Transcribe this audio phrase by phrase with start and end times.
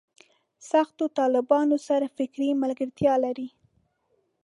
[0.69, 3.47] سختو طالبانو سره فکري ملګرتیا لري.